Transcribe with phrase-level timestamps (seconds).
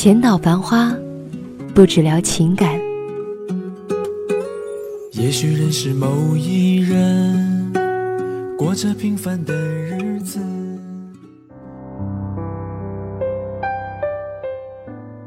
[0.00, 0.94] 浅岛繁花，
[1.74, 2.80] 不只聊情感。
[5.10, 7.72] 也许认识某一人，
[8.56, 10.38] 过着平凡的日子。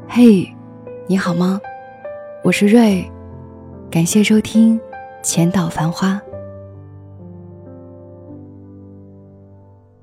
[0.08, 0.50] 嘿，
[1.06, 1.60] 你好吗？
[2.42, 3.06] 我是瑞，
[3.90, 4.80] 感谢收听
[5.22, 6.14] 《浅岛繁花》。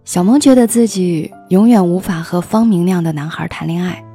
[0.06, 4.06] 小萌觉得自己永远无法和方明那样的男孩谈恋爱。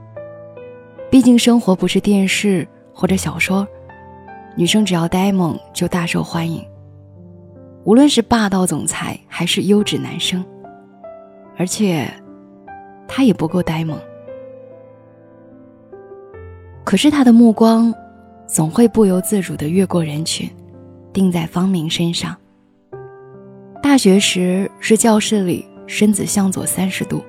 [1.15, 3.65] 毕竟生活不是电视或者小说，
[4.57, 6.61] 女生只要呆萌就大受欢迎。
[7.85, 10.45] 无论是霸道总裁还是优质男生，
[11.57, 12.13] 而且
[13.07, 13.97] 他也不够呆萌。
[16.83, 17.95] 可是他的目光
[18.49, 20.51] 总会不由自主的越过人群，
[21.13, 22.37] 定在方明身上。
[23.81, 27.23] 大学时是教室里身子向左三十度，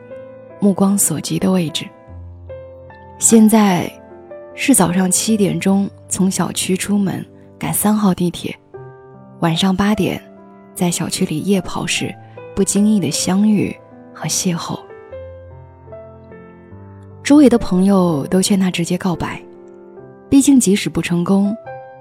[0.60, 1.86] 目光所及的位置。
[3.18, 3.90] 现在
[4.56, 7.26] 是早上七点钟从小区出门
[7.58, 8.54] 赶三号地铁，
[9.40, 10.22] 晚上八点
[10.74, 12.14] 在小区里夜跑时
[12.54, 13.76] 不经意的相遇
[14.14, 14.78] 和邂逅。
[17.24, 19.42] 周围的朋友都劝他直接告白，
[20.30, 21.56] 毕竟即使不成功，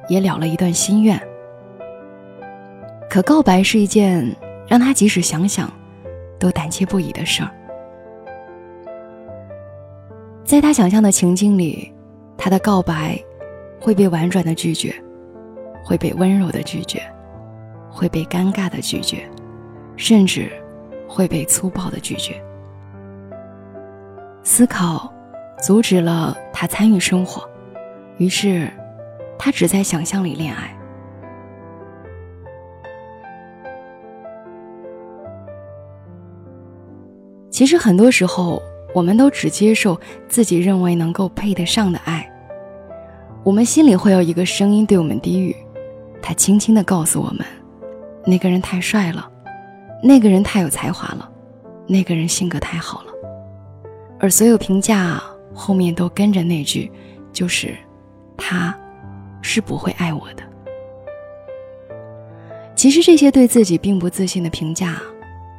[0.09, 1.19] 也了了一段心愿。
[3.09, 4.35] 可告白是一件
[4.67, 5.73] 让他即使想想
[6.41, 7.51] 都胆怯不已的事儿。
[10.45, 11.91] 在他想象的情境里，
[12.37, 13.19] 他的告白
[13.81, 14.95] 会被婉转的拒绝，
[15.83, 17.01] 会被温柔的拒绝，
[17.91, 19.27] 会被尴尬的拒绝，
[19.97, 20.53] 甚至
[21.09, 22.35] 会被粗暴的拒绝。
[24.43, 25.11] 思考
[25.63, 27.49] 阻止了他参与生活，
[28.19, 28.71] 于是
[29.39, 30.77] 他只在想象里恋爱。
[37.51, 38.63] 其实很多时候。
[38.95, 42.31] 我们都只接受自己认为能够配得上的爱，
[43.43, 45.55] 我们心里会有一个声音对我们低语，
[46.23, 47.45] 他轻轻地告诉我们：
[48.25, 49.29] 那个人太帅了，
[50.01, 51.29] 那个人太有才华了，
[51.89, 53.13] 那个人性格太好了。
[54.21, 55.21] 而所有评价
[55.53, 56.91] 后面都跟着那句，
[57.33, 57.77] 就是
[58.37, 58.73] 他，
[59.43, 60.43] 是不会爱我的。
[62.77, 65.03] 其实这些对自己并不自信的评价，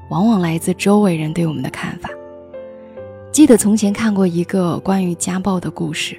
[0.10, 2.10] 往往来自周围人对我们的看法。
[3.36, 6.18] 记得从前看过一个关于家暴的故事，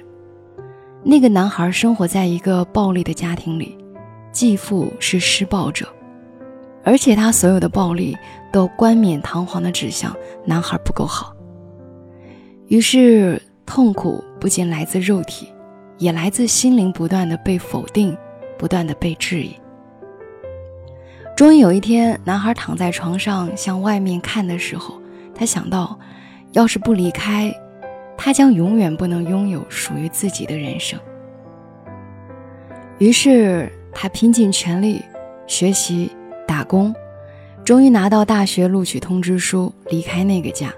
[1.03, 3.75] 那个男孩生活在一个暴力的家庭里，
[4.31, 5.91] 继父是施暴者，
[6.83, 8.15] 而且他所有的暴力
[8.53, 11.35] 都冠冕堂皇的指向男孩不够好。
[12.67, 15.51] 于是痛苦不仅来自肉体，
[15.97, 18.15] 也来自心灵不断的被否定，
[18.59, 19.55] 不断的被质疑。
[21.35, 25.01] 终于有一天，男孩躺在床上向外面看的时候，
[25.33, 25.97] 他想到。
[26.53, 27.53] 要是不离开，
[28.17, 30.99] 他将永远不能拥有属于自己的人生。
[32.97, 35.03] 于是他拼尽全力
[35.45, 36.11] 学习、
[36.47, 36.95] 打工，
[37.63, 40.73] 终于拿到大学录取通知书，离开那个家。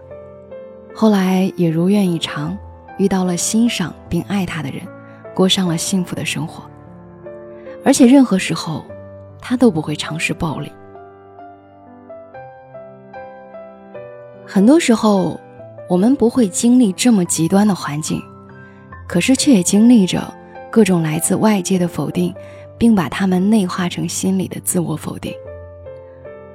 [0.93, 2.57] 后来也如愿以偿，
[2.97, 4.81] 遇到了欣赏并爱他的人，
[5.33, 6.69] 过上了幸福的生活。
[7.85, 8.83] 而且任何时候，
[9.39, 10.69] 他都不会尝试暴力。
[14.45, 15.39] 很多时候。
[15.89, 18.21] 我们不会经历这么极端的环境，
[19.07, 20.31] 可是却也经历着
[20.69, 22.31] 各种来自外界的否定，
[22.77, 25.33] 并把它们内化成心里的自我否定。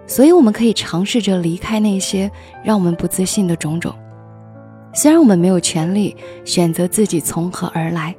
[0.06, 2.30] 所以，我们可以尝试着离开那些
[2.62, 3.92] 让我们不自信的种种。
[4.92, 8.14] 虽然我们没有权利选择自己从何而来，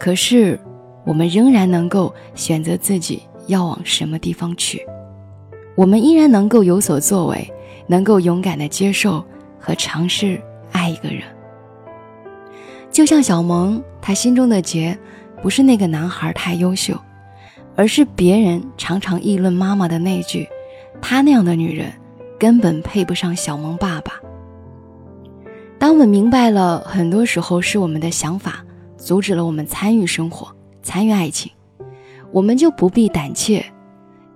[0.00, 0.58] 可是
[1.04, 4.80] 我们仍然能够选择自己要往什么地方去。
[5.74, 7.52] 我们依然能够有所作为，
[7.86, 9.22] 能够勇敢地接受。
[9.58, 10.40] 和尝试
[10.72, 11.22] 爱一个人，
[12.90, 14.96] 就像小萌，她心中的结，
[15.42, 16.98] 不是那个男孩太优秀，
[17.76, 20.48] 而是别人常常议论妈妈的那句
[21.00, 21.92] ：“她那样的女人，
[22.38, 24.14] 根本配不上小萌爸爸。”
[25.78, 28.64] 当我们明白了，很多时候是我们的想法
[28.96, 30.52] 阻止了我们参与生活、
[30.82, 31.52] 参与爱情，
[32.32, 33.64] 我们就不必胆怯，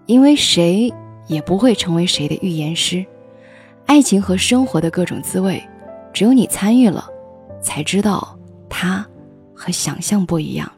[0.06, 0.92] 因为谁
[1.26, 3.04] 也不会成为谁的预言师。
[3.86, 5.62] 爱情和生活的各种滋味，
[6.12, 7.06] 只有你参与了，
[7.60, 8.36] 才知道
[8.68, 9.06] 它
[9.54, 10.70] 和想象不一样。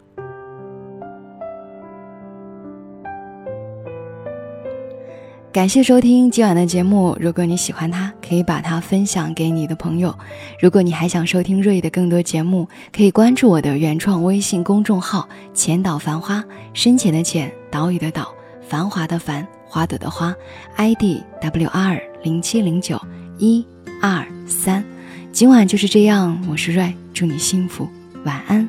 [5.52, 7.16] 感谢收听今晚的节目。
[7.20, 10.12] 如果你喜欢它，可以把它分享给你的朋友。
[10.58, 20.32] 如果你还想收听瑞的更多节目，可以关注我的原创微信公众号“浅岛繁花”，深浅的浅，岛屿的岛，繁华的繁，花朵的花
[20.76, 22.96] ，ID W R 零七零九
[23.38, 23.66] 一
[24.00, 24.84] 二三。
[25.32, 27.88] 今晚就是这样，我是瑞，祝你幸福，
[28.24, 28.68] 晚安。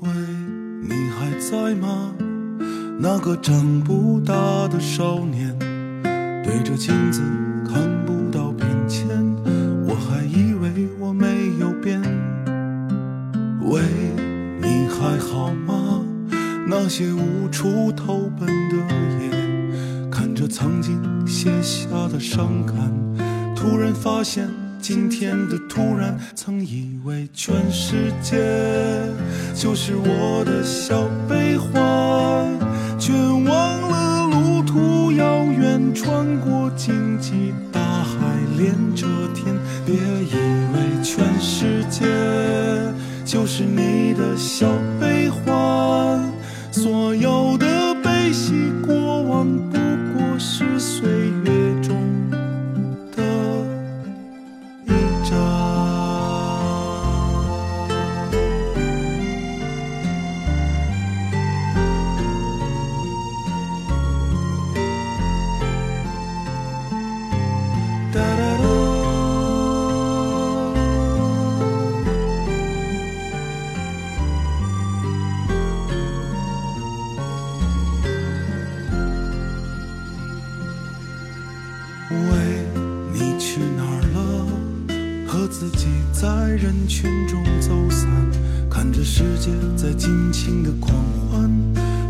[0.00, 0.08] 喂，
[0.80, 2.10] 你还在吗？
[2.98, 4.32] 那个长不大
[4.68, 5.54] 的少年，
[6.42, 7.20] 对着镜子
[22.34, 22.74] 伤感，
[23.54, 24.48] 突然发现
[24.80, 28.38] 今天的突然，曾以为全世界
[29.54, 31.70] 就是我的小悲欢。
[32.98, 38.16] 却忘了路途遥远，穿过荆棘，大海
[38.56, 39.54] 连着天。
[39.84, 40.34] 别以
[40.72, 42.06] 为全世界
[43.26, 44.66] 就是你的小
[86.62, 88.08] 人群中走散，
[88.70, 90.94] 看着世界在尽情的狂
[91.28, 91.50] 欢，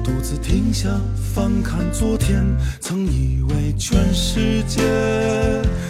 [0.04, 2.44] 独自停下翻看昨天，
[2.78, 4.82] 曾以为全世界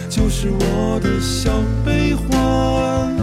[0.09, 1.51] 就是我的小
[1.85, 3.13] 悲欢，